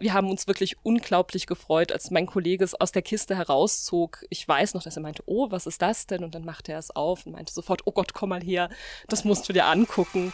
Wir 0.00 0.12
haben 0.12 0.30
uns 0.30 0.46
wirklich 0.46 0.76
unglaublich 0.84 1.46
gefreut, 1.46 1.90
als 1.90 2.10
mein 2.10 2.26
Kollege 2.26 2.62
es 2.62 2.74
aus 2.74 2.92
der 2.92 3.02
Kiste 3.02 3.36
herauszog. 3.36 4.24
Ich 4.30 4.46
weiß 4.46 4.74
noch, 4.74 4.82
dass 4.82 4.96
er 4.96 5.02
meinte, 5.02 5.24
oh, 5.26 5.50
was 5.50 5.66
ist 5.66 5.82
das 5.82 6.06
denn? 6.06 6.22
Und 6.22 6.34
dann 6.34 6.44
machte 6.44 6.72
er 6.72 6.78
es 6.78 6.94
auf 6.94 7.26
und 7.26 7.32
meinte 7.32 7.52
sofort, 7.52 7.82
oh 7.84 7.92
Gott, 7.92 8.14
komm 8.14 8.28
mal 8.28 8.42
her, 8.42 8.70
das 9.08 9.24
musst 9.24 9.48
du 9.48 9.52
dir 9.52 9.66
angucken. 9.66 10.32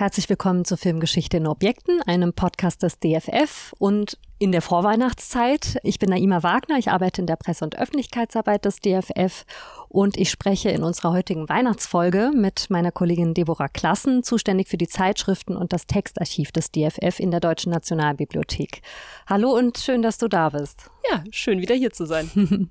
Herzlich 0.00 0.30
willkommen 0.30 0.64
zur 0.64 0.78
Filmgeschichte 0.78 1.36
in 1.36 1.46
Objekten, 1.46 2.00
einem 2.06 2.32
Podcast 2.32 2.82
des 2.82 3.00
DFF 3.00 3.74
und 3.78 4.16
in 4.38 4.50
der 4.50 4.62
Vorweihnachtszeit. 4.62 5.76
Ich 5.82 5.98
bin 5.98 6.08
Naima 6.08 6.42
Wagner, 6.42 6.78
ich 6.78 6.90
arbeite 6.90 7.20
in 7.20 7.26
der 7.26 7.36
Presse- 7.36 7.66
und 7.66 7.78
Öffentlichkeitsarbeit 7.78 8.64
des 8.64 8.80
DFF 8.80 9.44
und 9.90 10.16
ich 10.16 10.30
spreche 10.30 10.70
in 10.70 10.84
unserer 10.84 11.12
heutigen 11.12 11.50
Weihnachtsfolge 11.50 12.30
mit 12.34 12.70
meiner 12.70 12.92
Kollegin 12.92 13.34
Deborah 13.34 13.68
Klassen, 13.68 14.22
zuständig 14.22 14.68
für 14.68 14.78
die 14.78 14.88
Zeitschriften 14.88 15.54
und 15.54 15.74
das 15.74 15.86
Textarchiv 15.86 16.50
des 16.50 16.70
DFF 16.70 17.20
in 17.20 17.30
der 17.30 17.40
Deutschen 17.40 17.70
Nationalbibliothek. 17.70 18.80
Hallo 19.26 19.50
und 19.50 19.76
schön, 19.76 20.00
dass 20.00 20.16
du 20.16 20.28
da 20.28 20.48
bist. 20.48 20.90
Ja, 21.12 21.22
schön 21.30 21.60
wieder 21.60 21.74
hier 21.74 21.92
zu 21.92 22.06
sein. 22.06 22.70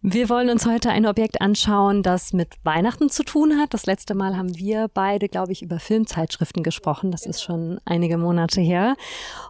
Wir 0.00 0.28
wollen 0.28 0.48
uns 0.48 0.64
heute 0.64 0.90
ein 0.90 1.06
Objekt 1.06 1.40
anschauen, 1.40 2.04
das 2.04 2.32
mit 2.32 2.54
Weihnachten 2.62 3.10
zu 3.10 3.24
tun 3.24 3.58
hat. 3.58 3.74
Das 3.74 3.84
letzte 3.86 4.14
Mal 4.14 4.36
haben 4.36 4.56
wir 4.56 4.86
beide, 4.94 5.28
glaube 5.28 5.50
ich, 5.50 5.60
über 5.60 5.80
Filmzeitschriften 5.80 6.62
gesprochen. 6.62 7.10
Das 7.10 7.26
ist 7.26 7.42
schon 7.42 7.80
einige 7.84 8.16
Monate 8.16 8.60
her. 8.60 8.94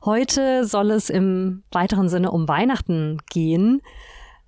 Heute 0.07 0.65
soll 0.65 0.91
es 0.91 1.11
im 1.11 1.65
weiteren 1.71 2.09
Sinne 2.09 2.31
um 2.31 2.49
Weihnachten 2.49 3.19
gehen. 3.29 3.83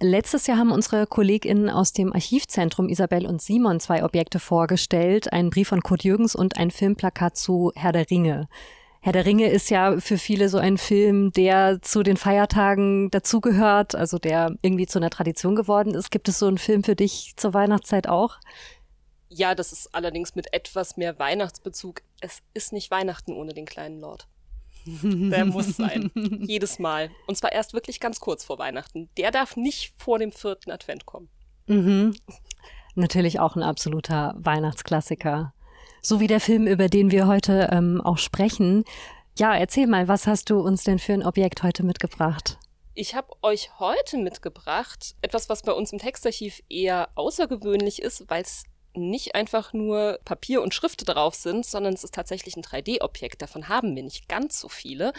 Letztes 0.01 0.47
Jahr 0.47 0.57
haben 0.57 0.73
unsere 0.73 1.07
KollegInnen 1.07 1.69
aus 1.69 1.93
dem 1.93 2.15
Archivzentrum 2.15 2.89
Isabel 2.89 3.27
und 3.27 3.43
Simon 3.43 3.79
zwei 3.79 4.03
Objekte 4.03 4.39
vorgestellt. 4.39 5.31
Einen 5.31 5.51
Brief 5.51 5.69
von 5.69 5.83
Kurt 5.83 6.03
Jürgens 6.03 6.35
und 6.35 6.57
ein 6.57 6.71
Filmplakat 6.71 7.37
zu 7.37 7.73
Herr 7.77 7.93
der 7.93 8.11
Ringe. 8.11 8.49
Herr 9.03 9.15
der 9.15 9.25
Ringe 9.25 9.49
ist 9.51 9.71
ja 9.71 9.99
für 9.99 10.19
viele 10.19 10.51
so 10.51 10.59
ein 10.59 10.77
Film, 10.77 11.33
der 11.33 11.81
zu 11.81 12.03
den 12.03 12.19
Feiertagen 12.19 13.11
dazugehört, 13.11 13.95
also 13.95 14.19
der 14.19 14.55
irgendwie 14.61 14.87
zu 14.87 14.99
einer 14.99 15.09
Tradition 15.09 15.57
geworden 15.57 15.95
ist. 15.95 16.11
Gibt 16.11 16.29
es 16.29 16.39
so 16.39 16.47
einen 16.47 16.59
Film 16.59 16.85
für 16.85 16.95
dich 16.95 17.33
zur 17.37 17.55
Weihnachtszeit 17.55 18.09
auch? 18.09 18.37
Ja, 19.31 19.55
das 19.55 19.73
ist 19.73 19.95
allerdings 19.95 20.35
mit 20.35 20.53
etwas 20.53 20.99
mehr 20.99 21.19
Weihnachtsbezug. 21.19 22.03
Es 22.21 22.43
ist 22.53 22.75
nicht 22.75 22.91
Weihnachten 22.91 23.33
ohne 23.33 23.55
den 23.55 23.65
kleinen 23.65 24.01
Lord. 24.01 24.29
Der 24.85 25.47
muss 25.47 25.77
sein. 25.77 26.11
Jedes 26.15 26.79
Mal. 26.79 27.11
Und 27.27 27.37
zwar 27.37 27.53
erst 27.53 27.73
wirklich 27.73 28.01
ganz 28.01 28.21
kurz 28.21 28.45
vor 28.45 28.59
Weihnachten. 28.59 29.09
Der 29.17 29.31
darf 29.31 29.57
nicht 29.57 29.95
vor 29.97 30.19
dem 30.19 30.33
vierten 30.33 30.71
Advent 30.71 31.07
kommen. 31.07 31.31
Mhm. 31.67 32.15
Natürlich 32.97 33.41
auch 33.41 33.57
ein 33.57 33.63
absoluter 33.63 34.35
Weihnachtsklassiker 34.37 35.55
so 36.03 36.21
wie 36.21 36.27
der 36.27 36.41
Film, 36.41 36.67
über 36.67 36.89
den 36.89 37.11
wir 37.11 37.27
heute 37.27 37.69
ähm, 37.73 38.01
auch 38.01 38.19
sprechen. 38.19 38.85
Ja, 39.39 39.55
erzähl 39.55 39.87
mal, 39.87 40.09
was 40.09 40.27
hast 40.27 40.51
du 40.51 40.61
uns 40.61 40.85
denn 40.85 40.99
für 40.99 41.13
ein 41.13 41.25
Objekt 41.25 41.63
heute 41.63 41.83
mitgebracht? 41.83 42.59
Ich 42.95 43.15
habe 43.15 43.29
euch 43.43 43.71
heute 43.79 44.19
mitgebracht 44.19 45.15
etwas, 45.23 45.49
was 45.49 45.63
bei 45.63 45.73
uns 45.73 45.93
im 45.93 45.99
Textarchiv 45.99 46.61
eher 46.69 47.09
außergewöhnlich 47.15 48.03
ist, 48.03 48.29
weil 48.29 48.43
es 48.43 48.65
nicht 48.95 49.35
einfach 49.35 49.73
nur 49.73 50.19
Papier 50.25 50.63
und 50.63 50.75
Schrift 50.75 51.09
drauf 51.09 51.35
sind, 51.35 51.65
sondern 51.65 51.95
es 51.95 52.05
ist 52.05 52.15
tatsächlich 52.15 52.57
ein 52.57 52.65
3D-Objekt. 52.65 53.41
Davon 53.41 53.69
haben 53.69 53.95
wir 53.95 54.03
nicht 54.03 54.29
ganz 54.29 54.59
so 54.59 54.69
viele. 54.69 55.13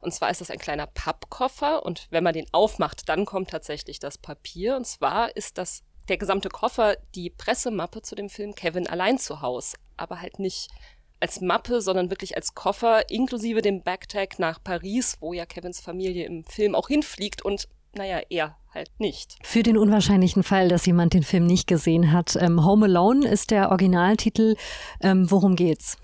Und 0.00 0.12
zwar 0.12 0.30
ist 0.30 0.40
das 0.40 0.50
ein 0.50 0.58
kleiner 0.58 0.86
Pappkoffer 0.86 1.84
und 1.84 2.08
wenn 2.10 2.24
man 2.24 2.34
den 2.34 2.46
aufmacht, 2.52 3.08
dann 3.08 3.24
kommt 3.24 3.50
tatsächlich 3.50 3.98
das 3.98 4.18
Papier. 4.18 4.76
Und 4.76 4.86
zwar 4.86 5.36
ist 5.36 5.58
das 5.58 5.82
der 6.08 6.16
gesamte 6.16 6.48
Koffer 6.48 6.96
die 7.14 7.30
Pressemappe 7.30 8.02
zu 8.02 8.14
dem 8.14 8.28
Film 8.28 8.54
Kevin 8.54 8.88
allein 8.88 9.18
zu 9.18 9.40
Haus, 9.40 9.74
aber 9.96 10.20
halt 10.20 10.38
nicht 10.38 10.68
als 11.20 11.40
Mappe, 11.40 11.80
sondern 11.80 12.10
wirklich 12.10 12.36
als 12.36 12.54
Koffer 12.54 13.08
inklusive 13.08 13.62
dem 13.62 13.82
Backtag 13.82 14.38
nach 14.38 14.62
Paris, 14.62 15.18
wo 15.20 15.32
ja 15.32 15.46
Kevins 15.46 15.80
Familie 15.80 16.26
im 16.26 16.44
Film 16.44 16.74
auch 16.74 16.88
hinfliegt 16.88 17.42
und 17.42 17.68
naja, 17.94 18.20
er 18.30 18.56
halt 18.72 18.90
nicht. 18.98 19.36
Für 19.42 19.62
den 19.62 19.76
unwahrscheinlichen 19.76 20.42
Fall, 20.42 20.68
dass 20.68 20.86
jemand 20.86 21.14
den 21.14 21.22
Film 21.22 21.46
nicht 21.46 21.66
gesehen 21.66 22.10
hat, 22.10 22.36
ähm, 22.36 22.64
Home 22.64 22.86
Alone 22.86 23.28
ist 23.28 23.50
der 23.50 23.70
Originaltitel. 23.70 24.56
Ähm, 25.02 25.30
worum 25.30 25.56
geht's? 25.56 25.98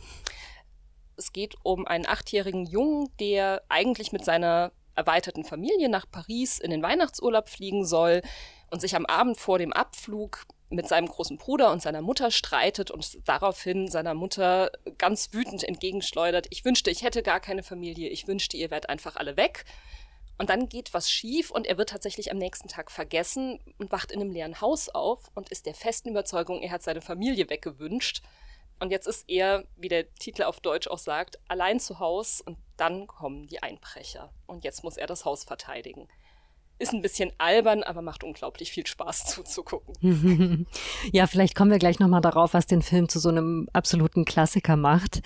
Es 1.17 1.33
geht 1.33 1.57
um 1.63 1.87
einen 1.87 2.07
achtjährigen 2.07 2.67
Jungen, 2.67 3.09
der 3.19 3.63
eigentlich 3.69 4.13
mit 4.13 4.25
seiner 4.25 4.71
erweiterten 4.95 5.45
Familie 5.45 5.89
nach 5.89 6.07
Paris 6.11 6.59
in 6.59 6.71
den 6.71 6.83
Weihnachtsurlaub 6.83 7.49
fliegen 7.49 7.85
soll 7.85 8.23
und 8.71 8.81
sich 8.81 8.95
am 8.95 9.07
Abend 9.07 9.39
vor 9.39 9.59
dem 9.59 9.73
Abflug 9.73 10.45
mit 10.71 10.87
seinem 10.87 11.09
großen 11.09 11.39
Bruder 11.39 11.73
und 11.73 11.81
seiner 11.81 12.03
Mutter 12.03 12.31
streitet 12.31 12.91
und 12.91 13.27
daraufhin 13.27 13.89
seiner 13.89 14.15
Mutter 14.15 14.71
ganz 14.99 15.33
wütend 15.33 15.65
entgegenschleudert, 15.65 16.47
ich 16.51 16.65
wünschte, 16.65 16.91
ich 16.91 17.03
hätte 17.03 17.23
gar 17.23 17.41
keine 17.41 17.63
Familie, 17.63 18.11
ich 18.11 18.29
wünschte, 18.29 18.57
ihr 18.57 18.71
wärt 18.71 18.89
einfach 18.89 19.17
alle 19.17 19.37
weg. 19.37 19.65
Und 20.37 20.51
dann 20.51 20.69
geht 20.69 20.95
was 20.95 21.11
schief 21.11 21.51
und 21.51 21.67
er 21.67 21.79
wird 21.79 21.89
tatsächlich 21.89 22.31
am 22.31 22.39
nächsten 22.39 22.69
Tag 22.69 22.93
vergessen 22.93 23.59
und 23.79 23.91
wacht 23.91 24.13
in 24.13 24.21
einem 24.21 24.31
leeren 24.31 24.61
Haus 24.61 24.89
auf 24.89 25.31
und 25.35 25.49
ist 25.49 25.67
der 25.67 25.75
festen 25.75 26.11
Überzeugung, 26.11 26.63
er 26.63 26.71
hat 26.71 26.83
seine 26.83 27.01
Familie 27.01 27.51
weggewünscht. 27.51 28.23
Und 28.79 28.93
jetzt 28.93 29.09
ist 29.09 29.29
er, 29.29 29.65
wie 29.77 29.89
der 29.89 30.13
Titel 30.15 30.45
auf 30.45 30.61
Deutsch 30.61 30.87
auch 30.87 30.99
sagt, 30.99 31.41
allein 31.49 31.81
zu 31.81 31.99
Haus 31.99 32.41
und 32.41 32.57
dann 32.77 33.09
kommen 33.09 33.49
die 33.49 33.63
Einbrecher. 33.63 34.33
Und 34.47 34.63
jetzt 34.63 34.85
muss 34.85 34.97
er 34.97 35.09
das 35.09 35.25
Haus 35.25 35.43
verteidigen. 35.43 36.09
Ist 36.79 36.93
ein 36.93 37.03
bisschen 37.03 37.33
albern, 37.39 37.83
aber 37.83 38.03
macht 38.03 38.23
unglaublich 38.23 38.71
viel 38.71 38.87
Spaß 38.87 39.27
zuzugucken. 39.27 40.67
ja, 41.13 41.27
vielleicht 41.27 41.57
kommen 41.57 41.73
wir 41.73 41.79
gleich 41.79 41.99
nochmal 41.99 42.21
darauf, 42.21 42.55
was 42.55 42.67
den 42.67 42.83
Film 42.83 43.09
zu 43.09 43.19
so 43.19 43.29
einem 43.31 43.69
absoluten 43.73 44.25
Klassiker 44.25 44.77
macht. 44.77 45.23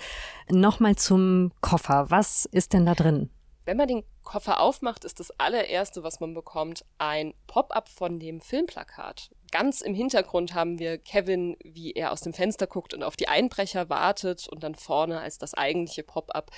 Nochmal 0.49 0.95
zum 0.95 1.51
Koffer. 1.61 2.07
Was 2.09 2.45
ist 2.45 2.73
denn 2.73 2.85
da 2.85 2.95
drin? 2.95 3.29
Wenn 3.65 3.77
man 3.77 3.87
den 3.87 4.03
Koffer 4.23 4.59
aufmacht, 4.59 5.05
ist 5.05 5.19
das 5.19 5.31
allererste, 5.39 6.03
was 6.03 6.19
man 6.19 6.33
bekommt, 6.33 6.83
ein 6.97 7.33
Pop-up 7.47 7.87
von 7.87 8.19
dem 8.19 8.41
Filmplakat. 8.41 9.29
Ganz 9.51 9.81
im 9.81 9.93
Hintergrund 9.93 10.53
haben 10.53 10.79
wir 10.79 10.97
Kevin, 10.97 11.55
wie 11.63 11.91
er 11.91 12.11
aus 12.11 12.21
dem 12.21 12.33
Fenster 12.33 12.67
guckt 12.67 12.93
und 12.93 13.03
auf 13.03 13.15
die 13.15 13.27
Einbrecher 13.27 13.89
wartet 13.89 14.49
und 14.49 14.63
dann 14.63 14.75
vorne 14.75 15.19
als 15.19 15.37
das 15.37 15.53
eigentliche 15.53 16.03
Pop-up 16.03 16.51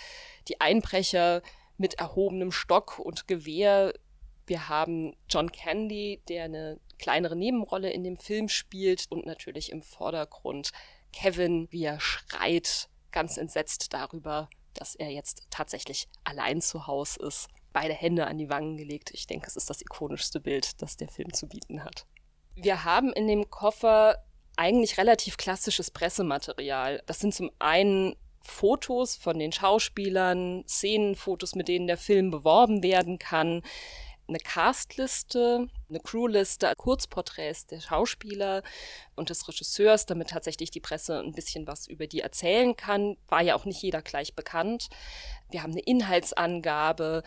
die 0.47 0.61
Einbrecher 0.61 1.41
mit 1.77 1.95
erhobenem 1.95 2.51
Stock 2.51 2.97
und 2.99 3.27
Gewehr 3.27 3.93
wir 4.47 4.69
haben 4.69 5.15
John 5.29 5.51
Candy, 5.51 6.21
der 6.27 6.45
eine 6.45 6.79
kleinere 6.99 7.35
Nebenrolle 7.35 7.89
in 7.89 8.03
dem 8.03 8.17
Film 8.17 8.49
spielt 8.49 9.05
und 9.09 9.25
natürlich 9.25 9.71
im 9.71 9.81
Vordergrund 9.81 10.71
Kevin, 11.11 11.67
wie 11.71 11.85
er 11.85 11.99
schreit, 11.99 12.89
ganz 13.11 13.37
entsetzt 13.37 13.93
darüber, 13.93 14.49
dass 14.73 14.95
er 14.95 15.09
jetzt 15.09 15.47
tatsächlich 15.49 16.07
allein 16.23 16.61
zu 16.61 16.87
Hause 16.87 17.21
ist. 17.23 17.47
Beide 17.73 17.93
Hände 17.93 18.27
an 18.27 18.37
die 18.37 18.49
Wangen 18.49 18.77
gelegt. 18.77 19.11
Ich 19.13 19.27
denke, 19.27 19.47
es 19.47 19.55
ist 19.55 19.69
das 19.69 19.81
ikonischste 19.81 20.39
Bild, 20.39 20.81
das 20.81 20.97
der 20.97 21.07
Film 21.07 21.33
zu 21.33 21.47
bieten 21.47 21.83
hat. 21.83 22.05
Wir 22.55 22.83
haben 22.83 23.11
in 23.13 23.27
dem 23.27 23.49
Koffer 23.49 24.23
eigentlich 24.57 24.97
relativ 24.97 25.37
klassisches 25.37 25.91
Pressematerial. 25.91 27.01
Das 27.05 27.19
sind 27.19 27.33
zum 27.33 27.51
einen 27.59 28.15
Fotos 28.41 29.15
von 29.15 29.39
den 29.39 29.51
Schauspielern, 29.51 30.63
Szenenfotos, 30.67 31.55
mit 31.55 31.67
denen 31.67 31.87
der 31.87 31.97
Film 31.97 32.31
beworben 32.31 32.83
werden 32.83 33.17
kann 33.19 33.61
eine 34.27 34.39
Castliste, 34.39 35.67
eine 35.89 35.99
Crewliste, 35.99 36.73
Kurzporträts 36.77 37.67
der 37.67 37.79
Schauspieler 37.79 38.63
und 39.15 39.29
des 39.29 39.47
Regisseurs, 39.47 40.05
damit 40.05 40.29
tatsächlich 40.29 40.71
die 40.71 40.79
Presse 40.79 41.19
ein 41.19 41.33
bisschen 41.33 41.67
was 41.67 41.87
über 41.87 42.07
die 42.07 42.21
erzählen 42.21 42.75
kann. 42.75 43.17
War 43.27 43.41
ja 43.41 43.55
auch 43.55 43.65
nicht 43.65 43.81
jeder 43.81 44.01
gleich 44.01 44.35
bekannt. 44.35 44.89
Wir 45.51 45.63
haben 45.63 45.71
eine 45.71 45.81
Inhaltsangabe 45.81 47.23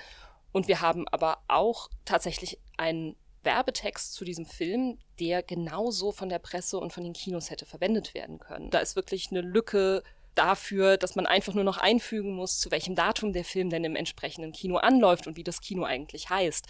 und 0.53 0.69
wir 0.69 0.81
haben 0.81 1.07
aber 1.09 1.39
auch 1.49 1.89
tatsächlich 2.05 2.59
einen 2.77 3.17
Werbetext 3.45 4.15
zu 4.15 4.25
diesem 4.25 4.47
Film, 4.47 4.99
der 5.21 5.43
genauso 5.43 6.13
von 6.13 6.29
der 6.29 6.39
Presse 6.39 6.79
und 6.79 6.93
von 6.93 7.05
den 7.05 7.13
Kinos 7.13 7.51
hätte 7.51 7.67
verwendet 7.67 8.15
werden 8.15 8.39
können. 8.39 8.71
Da 8.71 8.81
ist 8.81 8.97
wirklich 8.97 9.31
eine 9.31 9.41
Lücke 9.41 10.03
dafür, 10.39 10.97
dass 10.97 11.17
man 11.17 11.27
einfach 11.27 11.55
nur 11.55 11.65
noch 11.65 11.79
einfügen 11.79 12.33
muss, 12.33 12.59
zu 12.61 12.71
welchem 12.71 12.95
Datum 12.95 13.33
der 13.33 13.45
Film 13.45 13.71
denn 13.71 13.85
im 13.85 13.97
entsprechenden 13.97 14.53
Kino 14.53 14.77
anläuft 14.77 15.27
und 15.27 15.37
wie 15.37 15.45
das 15.45 15.61
Kino 15.61 15.85
eigentlich 15.85 16.31
heißt. 16.31 16.67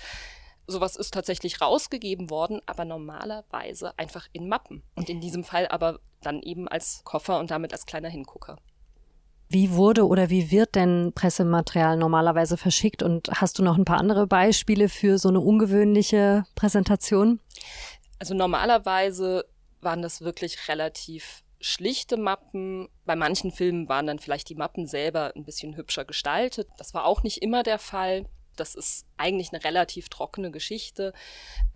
Sowas 0.66 0.96
ist 0.96 1.14
tatsächlich 1.14 1.60
rausgegeben 1.60 2.30
worden, 2.30 2.60
aber 2.66 2.84
normalerweise 2.84 3.98
einfach 3.98 4.26
in 4.32 4.48
Mappen. 4.48 4.82
Und 4.96 5.08
in 5.08 5.20
diesem 5.20 5.44
Fall 5.44 5.68
aber 5.68 6.00
dann 6.20 6.42
eben 6.42 6.68
als 6.68 7.02
Koffer 7.04 7.38
und 7.38 7.50
damit 7.50 7.72
als 7.72 7.86
kleiner 7.86 8.08
Hingucker. 8.08 8.58
Wie 9.50 9.72
wurde 9.72 10.06
oder 10.06 10.28
wie 10.28 10.50
wird 10.50 10.74
denn 10.74 11.12
Pressematerial 11.14 11.96
normalerweise 11.96 12.58
verschickt? 12.58 13.02
Und 13.02 13.30
hast 13.30 13.58
du 13.58 13.62
noch 13.62 13.78
ein 13.78 13.86
paar 13.86 13.98
andere 13.98 14.26
Beispiele 14.26 14.90
für 14.90 15.16
so 15.16 15.30
eine 15.30 15.40
ungewöhnliche 15.40 16.44
Präsentation? 16.54 17.40
Also 18.18 18.34
normalerweise 18.34 19.46
waren 19.80 20.02
das 20.02 20.20
wirklich 20.20 20.68
relativ 20.68 21.44
schlichte 21.60 22.16
Mappen. 22.16 22.88
Bei 23.04 23.16
manchen 23.16 23.50
Filmen 23.50 23.88
waren 23.88 24.06
dann 24.06 24.18
vielleicht 24.18 24.48
die 24.48 24.54
Mappen 24.54 24.86
selber 24.86 25.32
ein 25.34 25.44
bisschen 25.44 25.76
hübscher 25.76 26.04
gestaltet. 26.04 26.68
Das 26.78 26.94
war 26.94 27.04
auch 27.04 27.22
nicht 27.22 27.42
immer 27.42 27.62
der 27.62 27.78
Fall. 27.78 28.26
Das 28.58 28.74
ist 28.74 29.06
eigentlich 29.16 29.52
eine 29.52 29.62
relativ 29.62 30.08
trockene 30.08 30.50
Geschichte. 30.50 31.12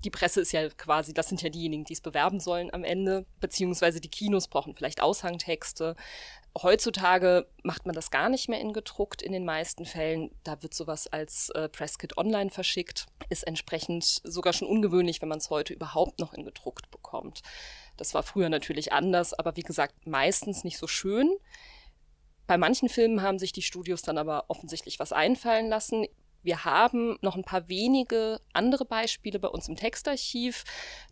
Die 0.05 0.11
Presse 0.11 0.40
ist 0.40 0.52
ja 0.52 0.69
quasi, 0.69 1.14
das 1.14 1.29
sind 1.29 1.40
ja 1.40 1.49
diejenigen, 1.49 1.84
die 1.84 1.93
es 1.93 2.00
bewerben 2.00 2.40
sollen 2.40 2.75
am 2.75 2.82
Ende, 2.82 3.25
beziehungsweise 3.40 4.00
die 4.00 4.08
Kinos 4.08 4.49
brauchen 4.49 4.75
vielleicht 4.75 5.00
Aushangtexte. 5.00 5.94
Heutzutage 6.61 7.46
macht 7.62 7.87
man 7.87 7.94
das 7.94 8.11
gar 8.11 8.29
nicht 8.29 8.49
mehr 8.49 8.61
in 8.61 8.73
gedruckt 8.73 9.23
in 9.23 9.32
den 9.32 9.44
meisten 9.44 9.87
Fällen. 9.87 10.32
Da 10.44 10.62
wird 10.62 10.75
sowas 10.75 11.06
als 11.06 11.49
äh, 11.50 11.69
Presskit 11.69 12.19
online 12.19 12.50
verschickt. 12.50 13.06
Ist 13.31 13.46
entsprechend 13.46 14.20
sogar 14.25 14.52
schon 14.52 14.69
ungewöhnlich, 14.69 15.23
wenn 15.23 15.31
man 15.31 15.38
es 15.38 15.50
heute 15.50 15.73
überhaupt 15.73 16.19
noch 16.19 16.34
in 16.34 16.44
gedruckt 16.44 16.90
bekommt. 16.90 17.43
Das 18.02 18.14
war 18.14 18.25
früher 18.25 18.49
natürlich 18.49 18.93
anders, 18.93 19.32
aber 19.32 19.54
wie 19.54 19.62
gesagt, 19.62 20.08
meistens 20.08 20.64
nicht 20.64 20.76
so 20.76 20.88
schön. 20.88 21.31
Bei 22.49 22.58
manchen 22.58 22.88
Filmen 22.88 23.22
haben 23.22 23.38
sich 23.38 23.52
die 23.52 23.62
Studios 23.62 24.02
dann 24.02 24.19
aber 24.19 24.46
offensichtlich 24.49 24.99
was 24.99 25.12
einfallen 25.12 25.69
lassen. 25.69 26.06
Wir 26.43 26.64
haben 26.64 27.16
noch 27.22 27.37
ein 27.37 27.44
paar 27.44 27.69
wenige 27.69 28.40
andere 28.54 28.87
Beispiele 28.87 29.38
bei 29.38 29.46
uns 29.46 29.69
im 29.69 29.76
Textarchiv. 29.76 30.64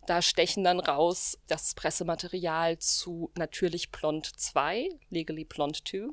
Da 0.05 0.21
stechen 0.21 0.65
dann 0.65 0.81
raus 0.81 1.37
das 1.47 1.75
Pressematerial 1.75 2.77
zu 2.79 3.31
Natürlich 3.37 3.91
Blond 3.91 4.25
2, 4.25 4.89
Legally 5.09 5.45
Blond 5.45 5.87
2 5.87 6.09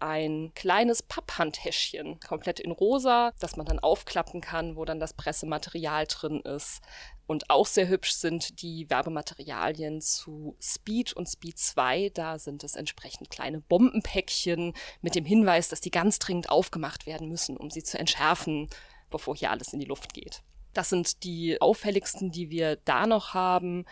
ein 0.00 0.52
kleines 0.54 1.02
Papphandtäschchen, 1.02 2.20
komplett 2.20 2.60
in 2.60 2.70
rosa, 2.70 3.32
das 3.40 3.56
man 3.56 3.66
dann 3.66 3.78
aufklappen 3.78 4.40
kann, 4.40 4.76
wo 4.76 4.84
dann 4.84 5.00
das 5.00 5.14
Pressematerial 5.14 6.06
drin 6.06 6.40
ist. 6.40 6.80
Und 7.26 7.50
auch 7.50 7.66
sehr 7.66 7.88
hübsch 7.88 8.12
sind 8.12 8.62
die 8.62 8.88
Werbematerialien 8.88 10.00
zu 10.00 10.56
Speed 10.60 11.12
und 11.12 11.28
Speed 11.28 11.58
2. 11.58 12.10
Da 12.14 12.38
sind 12.38 12.64
es 12.64 12.74
entsprechend 12.74 13.28
kleine 13.28 13.60
Bombenpäckchen 13.60 14.72
mit 15.02 15.14
dem 15.14 15.26
Hinweis, 15.26 15.68
dass 15.68 15.80
die 15.80 15.90
ganz 15.90 16.18
dringend 16.18 16.48
aufgemacht 16.48 17.06
werden 17.06 17.28
müssen, 17.28 17.56
um 17.56 17.70
sie 17.70 17.82
zu 17.82 17.98
entschärfen, 17.98 18.68
bevor 19.10 19.36
hier 19.36 19.50
alles 19.50 19.72
in 19.72 19.80
die 19.80 19.86
Luft 19.86 20.14
geht. 20.14 20.42
Das 20.72 20.90
sind 20.90 21.24
die 21.24 21.60
auffälligsten, 21.60 22.30
die 22.30 22.50
wir 22.50 22.76
da 22.76 23.06
noch 23.06 23.34
haben. 23.34 23.84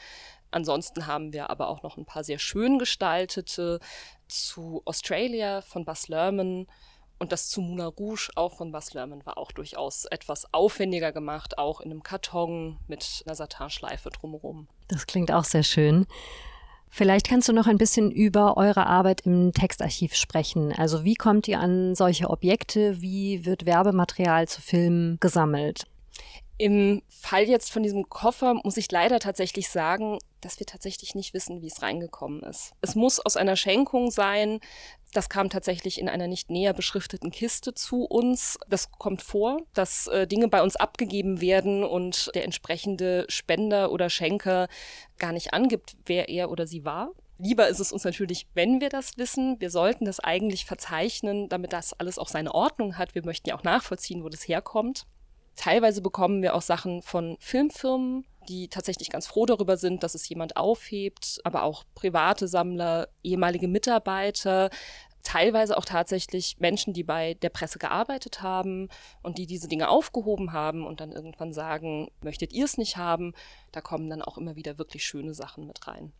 Ansonsten 0.57 1.07
haben 1.07 1.35
wir 1.35 1.51
aber 1.51 1.69
auch 1.69 1.83
noch 1.83 1.99
ein 1.99 2.07
paar 2.07 2.25
sehr 2.25 2.39
schön 2.39 2.79
gestaltete 2.79 3.79
zu 4.27 4.81
Australia 4.87 5.61
von 5.61 5.85
Bas 5.85 6.09
Lerman 6.09 6.67
und 7.19 7.31
das 7.31 7.51
zu 7.51 7.61
Moulin 7.61 7.89
Rouge 7.89 8.31
auch 8.37 8.55
von 8.55 8.73
Bas 8.73 8.95
Lerman 8.95 9.27
war 9.27 9.37
auch 9.37 9.53
durchaus 9.53 10.07
etwas 10.07 10.55
aufwendiger 10.55 11.13
gemacht, 11.13 11.59
auch 11.59 11.83
in 11.83 11.91
einem 11.91 12.03
Karton 12.03 12.79
mit 12.89 13.23
einer 13.27 13.35
Satinschleife 13.35 14.09
drumherum. 14.09 14.67
Das 14.89 15.07
klingt 15.07 15.31
auch 15.31 15.45
sehr 15.45 15.63
schön. 15.63 16.07
Vielleicht 16.89 17.29
kannst 17.29 17.51
du 17.51 17.53
noch 17.53 17.67
ein 17.67 17.77
bisschen 17.77 18.11
über 18.11 18.57
eure 18.57 18.87
Arbeit 18.87 19.27
im 19.27 19.53
Textarchiv 19.53 20.15
sprechen. 20.15 20.73
Also 20.73 21.05
wie 21.05 21.17
kommt 21.17 21.49
ihr 21.49 21.61
an 21.61 21.95
solche 21.95 22.31
Objekte? 22.31 23.03
Wie 23.03 23.45
wird 23.45 23.67
Werbematerial 23.67 24.49
zu 24.49 24.63
Filmen 24.63 25.21
gesammelt? 25.21 25.87
Im 26.59 27.03
Fall 27.09 27.43
jetzt 27.43 27.71
von 27.71 27.83
diesem 27.83 28.09
Koffer 28.09 28.55
muss 28.55 28.79
ich 28.79 28.91
leider 28.91 29.19
tatsächlich 29.19 29.69
sagen, 29.69 30.19
dass 30.41 30.59
wir 30.59 30.67
tatsächlich 30.67 31.15
nicht 31.15 31.35
wissen, 31.35 31.61
wie 31.61 31.67
es 31.67 31.83
reingekommen 31.83 32.43
ist. 32.43 32.73
Es 32.81 32.95
muss 32.95 33.21
aus 33.21 33.37
einer 33.37 33.57
Schenkung 33.57 34.11
sein. 34.11 34.61
Das 35.13 35.29
kam 35.29 35.51
tatsächlich 35.51 36.01
in 36.01 36.09
einer 36.09 36.29
nicht 36.29 36.51
näher 36.51 36.73
beschrifteten 36.73 37.31
Kiste 37.31 37.75
zu 37.75 38.05
uns. 38.05 38.59
Das 38.69 38.91
kommt 38.93 39.21
vor, 39.21 39.59
dass 39.75 40.07
äh, 40.07 40.27
Dinge 40.27 40.49
bei 40.49 40.63
uns 40.63 40.77
abgegeben 40.77 41.43
werden 41.43 41.85
und 41.85 42.31
der 42.35 42.45
entsprechende 42.45 43.27
Spender 43.29 43.91
oder 43.93 44.09
Schenker 44.09 44.69
gar 45.19 45.33
nicht 45.33 45.53
angibt, 45.53 45.97
wer 46.07 46.31
er 46.31 46.51
oder 46.51 46.67
sie 46.67 46.87
war. 46.87 47.11
Lieber 47.39 47.69
ist 47.69 47.81
es 47.81 47.93
uns 47.93 48.05
natürlich, 48.05 48.47
wenn 48.55 48.81
wir 48.81 48.89
das 48.89 49.19
wissen. 49.19 49.61
Wir 49.61 49.71
sollten 49.71 50.07
das 50.07 50.21
eigentlich 50.21 50.65
verzeichnen, 50.65 51.51
damit 51.51 51.75
das 51.75 51.93
alles 51.93 52.19
auch 52.19 52.29
seine 52.29 52.55
Ordnung 52.55 52.97
hat. 52.97 53.15
Wir 53.15 53.27
möchten 53.27 53.51
ja 53.51 53.59
auch 53.59 53.63
nachvollziehen, 53.63 54.25
wo 54.25 54.31
das 54.31 54.49
herkommt. 54.49 55.07
Teilweise 55.57 56.03
bekommen 56.03 56.43
wir 56.43 56.55
auch 56.55 56.63
Sachen 56.63 57.03
von 57.03 57.37
Filmfirmen, 57.41 58.27
die 58.49 58.69
tatsächlich 58.69 59.11
ganz 59.11 59.27
froh 59.27 59.47
darüber 59.47 59.77
sind, 59.77 60.03
dass 60.03 60.15
es 60.15 60.29
jemand 60.29 60.57
aufhebt, 60.57 61.41
aber 61.45 61.63
auch 61.63 61.85
private 61.95 62.47
Sammler, 62.47 63.09
ehemalige 63.23 63.67
Mitarbeiter, 63.67 64.71
teilweise 65.23 65.77
auch 65.77 65.85
tatsächlich 65.85 66.57
Menschen, 66.61 66.93
die 66.95 67.03
bei 67.03 67.35
der 67.35 67.49
Presse 67.49 67.81
gearbeitet 67.81 68.43
haben 68.43 68.89
und 69.23 69.39
die 69.39 69.47
diese 69.47 69.67
Dinge 69.67 69.89
aufgehoben 69.89 70.53
haben 70.53 70.87
und 70.87 71.01
dann 71.01 71.11
irgendwann 71.11 71.53
sagen, 71.53 72.09
möchtet 72.23 72.53
ihr 72.53 72.65
es 72.65 72.79
nicht 72.79 72.97
haben? 72.97 73.35
Da 73.73 73.81
kommen 73.81 74.09
dann 74.09 74.23
auch 74.23 74.39
immer 74.39 74.55
wieder 74.55 74.79
wirklich 74.79 75.05
schöne 75.05 75.35
Sachen 75.35 75.67
mit 75.67 75.87
rein. 75.89 76.13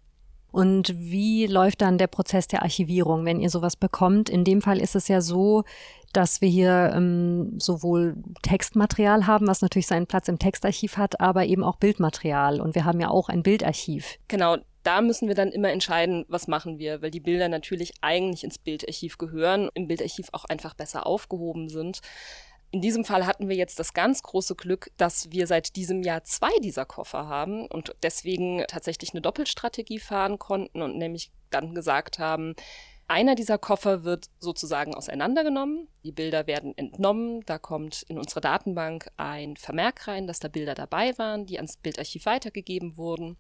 Und 0.57 0.95
wie 0.97 1.45
läuft 1.45 1.83
dann 1.83 1.99
der 1.99 2.07
Prozess 2.07 2.49
der 2.49 2.63
Archivierung, 2.63 3.27
wenn 3.27 3.41
ihr 3.41 3.51
sowas 3.51 3.77
bekommt? 3.77 4.31
In 4.31 4.43
dem 4.43 4.63
Fall 4.63 4.81
ist 4.81 4.97
es 4.97 5.07
ja 5.07 5.21
so, 5.21 5.65
dass 6.15 6.41
wir 6.41 6.49
hier 6.49 6.93
ähm, 6.95 7.61
sowohl 7.61 8.17
Textmaterial 8.41 9.27
haben, 9.27 9.49
was 9.49 9.61
natürlich 9.61 9.87
seinen 9.87 10.07
Platz 10.07 10.29
im 10.29 10.39
Textarchiv 10.39 10.97
hat, 10.97 11.21
aber 11.21 11.45
eben 11.45 11.63
auch 11.63 11.77
Bildmaterial. 11.77 12.63
Und 12.63 12.75
wir 12.75 12.87
haben 12.87 13.03
ja 13.03 13.11
auch 13.11 13.29
ein 13.29 13.43
Bildarchiv. 13.43 14.17
Genau, 14.29 14.57
da 14.83 15.03
müssen 15.03 15.29
wir 15.29 15.35
dann 15.35 15.53
immer 15.53 15.69
entscheiden, 15.69 16.25
was 16.29 16.49
machen 16.49 16.79
wir, 16.79 17.03
weil 17.03 17.11
die 17.11 17.21
Bilder 17.21 17.51
natürlich 17.51 17.93
eigentlich 18.01 18.43
ins 18.43 18.57
Bildarchiv 18.57 19.19
gehören, 19.19 19.69
im 19.75 19.89
Bildarchiv 19.89 20.29
auch 20.33 20.47
einfach 20.47 20.73
besser 20.73 21.07
aufgehoben 21.07 21.69
sind. 21.69 22.01
In 22.77 22.83
diesem 22.83 23.07
Fall 23.07 23.25
hatten 23.25 23.49
wir 23.49 23.57
jetzt 23.57 23.79
das 23.79 23.95
ganz 23.95 24.23
große 24.23 24.55
Glück, 24.55 24.91
dass 24.99 25.33
wir 25.33 25.47
seit 25.47 25.77
diesem 25.77 26.03
Jahr 26.03 26.25
zwei 26.25 26.51
dieser 26.63 26.85
Koffer 26.85 27.27
haben 27.27 27.67
und 27.69 27.97
deswegen 28.03 28.63
tatsächlich 28.69 29.15
eine 29.15 29.23
Doppelstrategie 29.23 29.99
fahren 29.99 30.39
konnten 30.39 30.83
und 30.83 30.99
nämlich 30.99 31.33
dann 31.49 31.75
gesagt 31.75 32.19
haben, 32.19 32.55
einer 33.09 33.35
dieser 33.35 33.57
Koffer 33.57 34.05
wird 34.05 34.27
sozusagen 34.41 34.95
auseinandergenommen. 34.95 35.89
Die 36.05 36.13
Bilder 36.13 36.47
werden 36.47 36.77
entnommen. 36.77 37.41
Da 37.47 37.57
kommt 37.57 38.03
in 38.11 38.19
unsere 38.19 38.43
Datenbank 38.43 39.09
ein 39.17 39.57
Vermerk 39.57 40.07
rein, 40.07 40.27
dass 40.27 40.39
da 40.39 40.49
Bilder 40.49 40.75
dabei 40.75 41.17
waren, 41.17 41.47
die 41.47 41.57
ans 41.57 41.79
Bildarchiv 41.79 42.27
weitergegeben 42.27 42.99
wurden. 42.99 43.39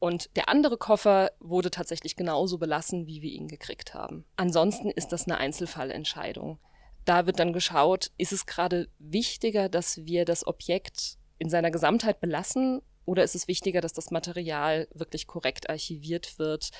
Und 0.00 0.34
der 0.34 0.48
andere 0.48 0.76
Koffer 0.76 1.30
wurde 1.38 1.70
tatsächlich 1.70 2.16
genauso 2.16 2.58
belassen, 2.58 3.06
wie 3.06 3.22
wir 3.22 3.30
ihn 3.30 3.46
gekriegt 3.46 3.94
haben. 3.94 4.24
Ansonsten 4.34 4.90
ist 4.90 5.12
das 5.12 5.28
eine 5.28 5.38
Einzelfallentscheidung. 5.38 6.58
Da 7.06 7.26
wird 7.26 7.38
dann 7.38 7.52
geschaut, 7.52 8.10
ist 8.18 8.32
es 8.32 8.44
gerade 8.44 8.88
wichtiger, 8.98 9.68
dass 9.68 10.04
wir 10.04 10.24
das 10.24 10.46
Objekt 10.46 11.18
in 11.38 11.48
seiner 11.48 11.70
Gesamtheit 11.70 12.20
belassen 12.20 12.82
oder 13.06 13.22
ist 13.22 13.36
es 13.36 13.48
wichtiger, 13.48 13.80
dass 13.80 13.92
das 13.92 14.10
Material 14.10 14.88
wirklich 14.92 15.26
korrekt 15.26 15.70
archiviert 15.70 16.38
wird? 16.38 16.70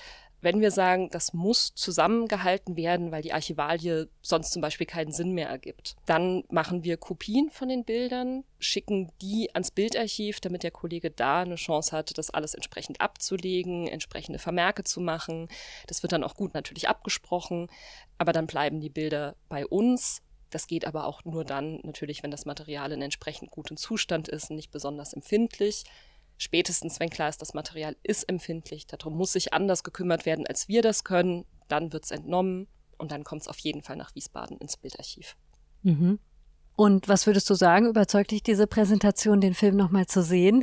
Wenn 0.43 0.61
wir 0.61 0.71
sagen, 0.71 1.09
das 1.11 1.33
muss 1.33 1.75
zusammengehalten 1.75 2.77
werden, 2.77 3.11
weil 3.11 3.23
die 3.23 3.33
Archivalie 3.33 4.09
sonst 4.21 4.53
zum 4.53 4.61
Beispiel 4.61 4.87
keinen 4.87 5.11
Sinn 5.11 5.33
mehr 5.33 5.49
ergibt, 5.49 5.97
dann 6.05 6.45
machen 6.51 6.85
wir 6.85 6.99
Kopien 6.99 7.51
von 7.51 7.69
den 7.69 7.85
Bildern, 7.85 8.45
schicken 8.59 9.11
die 9.23 9.55
ans 9.55 9.71
Bildarchiv, 9.71 10.41
damit 10.41 10.63
der 10.63 10.73
Kollege 10.73 11.11
da 11.11 11.41
eine 11.41 11.55
Chance 11.55 11.97
hat, 11.97 12.19
das 12.19 12.31
alles 12.31 12.55
entsprechend 12.55 13.01
abzulegen, 13.01 13.89
entsprechende 13.89 14.39
Vermerke 14.39 14.85
zu 14.85 15.01
machen. 15.01 15.49
Das 15.87 16.03
wird 16.03 16.13
dann 16.13 16.25
auch 16.25 16.35
gut 16.35 16.53
natürlich 16.53 16.89
abgesprochen, 16.89 17.69
aber 18.19 18.33
dann 18.33 18.47
bleiben 18.47 18.81
die 18.81 18.91
Bilder 18.91 19.37
bei 19.49 19.67
uns 19.67 20.23
das 20.51 20.67
geht 20.67 20.87
aber 20.87 21.07
auch 21.07 21.25
nur 21.25 21.45
dann, 21.45 21.81
natürlich, 21.83 22.23
wenn 22.23 22.31
das 22.31 22.47
Material 22.47 22.93
in 22.93 23.03
entsprechend 23.03 23.51
gutem 23.51 23.77
Zustand 23.77 24.29
ist 24.29 24.51
und 24.51 24.57
nicht 24.57 24.71
besonders 24.71 25.13
empfindlich 25.13 25.85
spätestens, 26.39 27.01
wenn 27.01 27.11
klar 27.11 27.29
ist, 27.29 27.41
das 27.41 27.55
Material 27.55 27.97
ist 28.03 28.25
empfindlich, 28.25 28.87
darum 28.87 29.17
muss 29.17 29.33
sich 29.33 29.53
anders 29.53 29.83
gekümmert 29.83 30.27
werden, 30.27 30.47
als 30.47 30.69
wir 30.69 30.83
das 30.83 31.05
können, 31.05 31.45
dann 31.69 31.93
wird 31.93 32.05
es 32.05 32.11
entnommen 32.11 32.69
und 32.99 33.11
dann 33.11 33.25
kommt 33.25 33.43
es 33.43 33.49
auf 33.49 33.59
jeden 33.59 33.83
Fall 33.83 33.97
nach 33.97 34.15
Wiesbaden 34.15 34.59
ins 34.59 34.77
Bildarchiv. 34.77 35.37
Mhm. 35.83 36.19
Und 36.77 37.09
was 37.09 37.27
würdest 37.27 37.49
du 37.49 37.55
sagen, 37.55 37.87
überzeugt 37.87 38.33
dich 38.33 38.43
diese 38.43 38.67
Präsentation, 38.67 39.41
den 39.41 39.55
Film 39.55 39.77
nochmal 39.77 40.07
zu 40.07 40.23
sehen? 40.23 40.63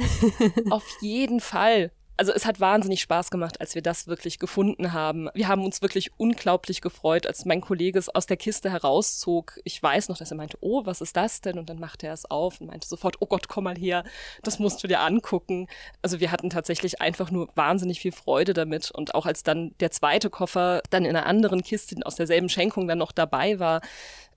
auf 0.70 0.86
jeden 1.02 1.40
Fall 1.40 1.92
also 2.24 2.32
es 2.32 2.46
hat 2.46 2.62
wahnsinnig 2.62 3.02
Spaß 3.02 3.32
gemacht, 3.32 3.60
als 3.60 3.76
wir 3.76 3.82
das 3.82 4.08
wirklich 4.08 4.40
gefunden 4.40 4.94
haben. 4.94 5.28
Wir 5.34 5.50
haben 5.50 5.66
uns 5.66 5.82
wirklich 5.82 6.10
unglaublich 6.16 6.80
gefreut, 6.80 7.28
als 7.28 7.44
mein 7.44 7.60
Kollege 7.60 8.00
es 8.00 8.08
aus 8.08 8.28
der 8.28 8.38
Kiste 8.38 8.72
herauszog. 8.72 9.60
Ich 9.66 9.84
weiß 9.84 10.08
noch, 10.08 10.18
dass 10.18 10.32
er 10.32 10.38
meinte, 10.38 10.58
oh, 10.62 10.86
was 10.86 11.02
ist 11.02 11.18
das 11.18 11.42
denn? 11.42 11.60
Und 11.60 11.70
dann 11.70 11.82
machte 11.82 12.08
er 12.08 12.14
es 12.14 12.24
auf 12.24 12.62
und 12.62 12.68
meinte 12.68 12.88
sofort, 12.88 13.18
oh 13.20 13.26
Gott, 13.26 13.50
komm 13.50 13.66
mal 13.66 13.76
her, 13.76 14.06
das 14.42 14.58
musst 14.58 14.82
du 14.82 14.88
dir 14.88 15.02
angucken. 15.02 15.68
Also 16.02 16.22
wir 16.22 16.32
hatten 16.32 16.50
tatsächlich 16.50 17.02
einfach 17.02 17.30
nur 17.30 17.50
wahnsinnig 17.56 18.00
viel 18.00 18.14
Freude 18.14 18.54
damit. 18.54 18.90
Und 18.90 19.16
auch 19.16 19.26
als 19.26 19.44
dann 19.44 19.76
der 19.82 19.92
zweite 19.92 20.30
Koffer 20.30 20.82
dann 20.92 21.04
in 21.04 21.18
einer 21.18 21.26
anderen 21.26 21.62
Kiste 21.62 21.98
aus 22.06 22.16
derselben 22.16 22.48
Schenkung 22.48 22.88
dann 22.88 23.00
noch 23.00 23.12
dabei 23.12 23.60
war, 23.60 23.82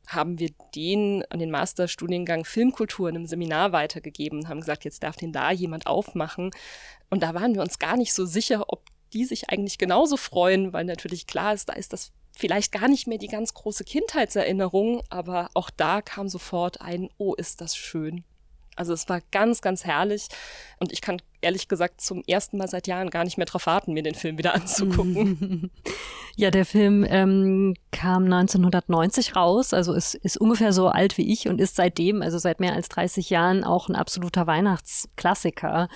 haben 0.06 0.38
wir 0.38 0.50
den 0.74 1.24
an 1.30 1.38
den 1.38 1.50
Masterstudiengang 1.50 2.44
Filmkultur 2.44 3.08
in 3.08 3.16
einem 3.16 3.26
Seminar 3.26 3.72
weitergegeben, 3.72 4.48
haben 4.48 4.60
gesagt, 4.60 4.84
jetzt 4.84 5.02
darf 5.02 5.16
den 5.16 5.32
da 5.32 5.50
jemand 5.50 5.86
aufmachen. 5.86 6.50
Und 7.10 7.22
da 7.22 7.34
waren 7.34 7.54
wir 7.54 7.62
uns 7.62 7.78
gar 7.78 7.96
nicht 7.96 8.14
so 8.14 8.24
sicher, 8.24 8.64
ob 8.68 8.82
die 9.12 9.24
sich 9.24 9.50
eigentlich 9.50 9.78
genauso 9.78 10.16
freuen, 10.16 10.72
weil 10.72 10.84
natürlich 10.84 11.26
klar 11.26 11.54
ist, 11.54 11.68
da 11.68 11.74
ist 11.74 11.92
das 11.92 12.12
vielleicht 12.36 12.72
gar 12.72 12.88
nicht 12.88 13.06
mehr 13.06 13.18
die 13.18 13.28
ganz 13.28 13.54
große 13.54 13.84
Kindheitserinnerung, 13.84 15.02
aber 15.08 15.48
auch 15.54 15.70
da 15.70 16.02
kam 16.02 16.28
sofort 16.28 16.80
ein, 16.80 17.08
oh, 17.18 17.34
ist 17.34 17.60
das 17.60 17.76
schön. 17.76 18.24
Also 18.76 18.92
es 18.92 19.08
war 19.08 19.20
ganz, 19.32 19.60
ganz 19.62 19.84
herrlich. 19.84 20.28
Und 20.78 20.92
ich 20.92 21.00
kann 21.00 21.20
ehrlich 21.40 21.68
gesagt 21.68 22.00
zum 22.00 22.22
ersten 22.26 22.58
Mal 22.58 22.68
seit 22.68 22.86
Jahren 22.86 23.10
gar 23.10 23.24
nicht 23.24 23.36
mehr 23.38 23.46
drauf 23.46 23.66
warten, 23.66 23.92
mir 23.92 24.02
den 24.02 24.14
Film 24.14 24.38
wieder 24.38 24.54
anzugucken. 24.54 25.70
ja, 26.36 26.50
der 26.50 26.64
Film 26.64 27.06
ähm, 27.08 27.74
kam 27.92 28.24
1990 28.24 29.36
raus, 29.36 29.72
also 29.72 29.94
ist, 29.94 30.14
ist 30.14 30.36
ungefähr 30.36 30.72
so 30.72 30.88
alt 30.88 31.16
wie 31.18 31.32
ich 31.32 31.48
und 31.48 31.60
ist 31.60 31.76
seitdem, 31.76 32.22
also 32.22 32.38
seit 32.38 32.60
mehr 32.60 32.74
als 32.74 32.88
30 32.88 33.30
Jahren, 33.30 33.64
auch 33.64 33.88
ein 33.88 33.96
absoluter 33.96 34.46
Weihnachtsklassiker. 34.46 35.88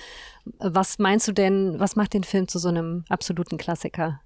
Was 0.57 0.99
meinst 0.99 1.27
du 1.27 1.31
denn, 1.31 1.79
was 1.79 1.95
macht 1.95 2.13
den 2.13 2.23
Film 2.23 2.47
zu 2.47 2.57
so 2.57 2.69
einem 2.69 3.05
absoluten 3.09 3.57
Klassiker? 3.57 4.21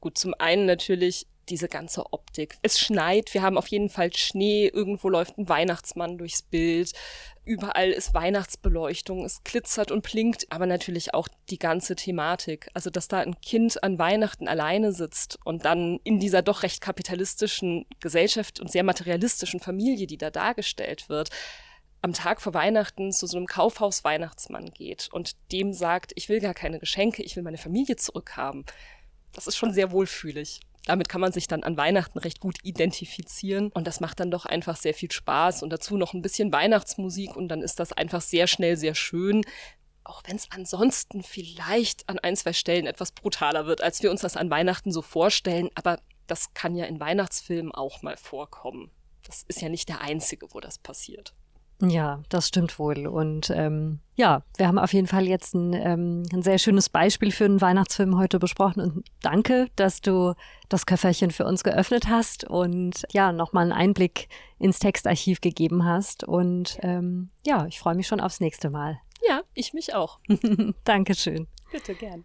Gut, 0.00 0.16
zum 0.16 0.34
einen 0.38 0.64
natürlich 0.64 1.26
diese 1.50 1.68
ganze 1.68 2.12
Optik. 2.12 2.56
Es 2.62 2.78
schneit, 2.78 3.34
wir 3.34 3.42
haben 3.42 3.58
auf 3.58 3.66
jeden 3.66 3.90
Fall 3.90 4.14
Schnee, 4.14 4.68
irgendwo 4.68 5.08
läuft 5.08 5.36
ein 5.36 5.48
Weihnachtsmann 5.48 6.16
durchs 6.16 6.42
Bild, 6.42 6.92
überall 7.50 7.90
ist 7.90 8.14
Weihnachtsbeleuchtung, 8.14 9.24
es 9.24 9.42
glitzert 9.42 9.90
und 9.90 10.04
blinkt, 10.04 10.46
aber 10.50 10.66
natürlich 10.66 11.14
auch 11.14 11.26
die 11.48 11.58
ganze 11.58 11.96
Thematik. 11.96 12.70
Also, 12.74 12.90
dass 12.90 13.08
da 13.08 13.18
ein 13.18 13.40
Kind 13.40 13.82
an 13.82 13.98
Weihnachten 13.98 14.46
alleine 14.46 14.92
sitzt 14.92 15.36
und 15.44 15.64
dann 15.64 15.98
in 16.04 16.20
dieser 16.20 16.42
doch 16.42 16.62
recht 16.62 16.80
kapitalistischen 16.80 17.86
Gesellschaft 17.98 18.60
und 18.60 18.70
sehr 18.70 18.84
materialistischen 18.84 19.58
Familie, 19.58 20.06
die 20.06 20.16
da 20.16 20.30
dargestellt 20.30 21.08
wird, 21.08 21.30
am 22.02 22.12
Tag 22.12 22.40
vor 22.40 22.54
Weihnachten 22.54 23.10
zu 23.10 23.26
so 23.26 23.36
einem 23.36 23.46
Kaufhaus 23.46 24.04
Weihnachtsmann 24.04 24.70
geht 24.70 25.08
und 25.10 25.32
dem 25.50 25.72
sagt, 25.72 26.12
ich 26.14 26.28
will 26.28 26.38
gar 26.38 26.54
keine 26.54 26.78
Geschenke, 26.78 27.24
ich 27.24 27.34
will 27.34 27.42
meine 27.42 27.58
Familie 27.58 27.96
zurückhaben. 27.96 28.64
Das 29.32 29.48
ist 29.48 29.56
schon 29.56 29.74
sehr 29.74 29.90
wohlfühlig 29.90 30.60
damit 30.86 31.08
kann 31.08 31.20
man 31.20 31.32
sich 31.32 31.46
dann 31.46 31.62
an 31.62 31.76
Weihnachten 31.76 32.18
recht 32.18 32.40
gut 32.40 32.58
identifizieren 32.62 33.70
und 33.72 33.86
das 33.86 34.00
macht 34.00 34.20
dann 34.20 34.30
doch 34.30 34.46
einfach 34.46 34.76
sehr 34.76 34.94
viel 34.94 35.10
Spaß 35.10 35.62
und 35.62 35.70
dazu 35.70 35.96
noch 35.96 36.14
ein 36.14 36.22
bisschen 36.22 36.52
Weihnachtsmusik 36.52 37.36
und 37.36 37.48
dann 37.48 37.62
ist 37.62 37.80
das 37.80 37.92
einfach 37.92 38.20
sehr 38.20 38.46
schnell 38.46 38.76
sehr 38.76 38.94
schön, 38.94 39.42
auch 40.04 40.22
wenn 40.26 40.36
es 40.36 40.50
ansonsten 40.50 41.22
vielleicht 41.22 42.08
an 42.08 42.18
ein, 42.18 42.36
zwei 42.36 42.52
Stellen 42.52 42.86
etwas 42.86 43.12
brutaler 43.12 43.66
wird, 43.66 43.82
als 43.82 44.02
wir 44.02 44.10
uns 44.10 44.22
das 44.22 44.36
an 44.36 44.50
Weihnachten 44.50 44.92
so 44.92 45.02
vorstellen, 45.02 45.70
aber 45.74 46.00
das 46.26 46.54
kann 46.54 46.76
ja 46.76 46.86
in 46.86 47.00
Weihnachtsfilmen 47.00 47.72
auch 47.72 48.02
mal 48.02 48.16
vorkommen. 48.16 48.90
Das 49.24 49.44
ist 49.48 49.60
ja 49.60 49.68
nicht 49.68 49.88
der 49.88 50.00
einzige, 50.00 50.52
wo 50.54 50.60
das 50.60 50.78
passiert. 50.78 51.34
Ja, 51.80 52.20
das 52.28 52.48
stimmt 52.48 52.78
wohl. 52.78 53.06
Und 53.06 53.50
ähm, 53.50 54.00
ja, 54.14 54.42
wir 54.56 54.68
haben 54.68 54.78
auf 54.78 54.92
jeden 54.92 55.06
Fall 55.06 55.26
jetzt 55.26 55.54
ein, 55.54 55.72
ähm, 55.72 56.24
ein 56.32 56.42
sehr 56.42 56.58
schönes 56.58 56.88
Beispiel 56.88 57.32
für 57.32 57.46
einen 57.46 57.60
Weihnachtsfilm 57.60 58.18
heute 58.18 58.38
besprochen. 58.38 58.82
Und 58.82 59.06
danke, 59.22 59.68
dass 59.76 60.00
du 60.00 60.34
das 60.68 60.84
Köfferchen 60.84 61.30
für 61.30 61.46
uns 61.46 61.64
geöffnet 61.64 62.08
hast 62.08 62.44
und 62.44 63.06
ja, 63.12 63.32
nochmal 63.32 63.64
einen 63.64 63.72
Einblick 63.72 64.28
ins 64.58 64.78
Textarchiv 64.78 65.40
gegeben 65.40 65.84
hast. 65.84 66.24
Und 66.24 66.78
ähm, 66.82 67.30
ja, 67.46 67.66
ich 67.66 67.78
freue 67.78 67.94
mich 67.94 68.06
schon 68.06 68.20
aufs 68.20 68.40
nächste 68.40 68.68
Mal. 68.68 68.98
Ja, 69.26 69.42
ich 69.54 69.72
mich 69.72 69.94
auch. 69.94 70.18
Dankeschön. 70.84 71.46
Bitte 71.72 71.94
gern. 71.94 72.24